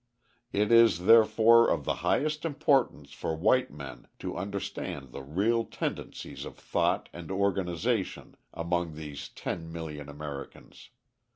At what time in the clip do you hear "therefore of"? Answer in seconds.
1.05-1.85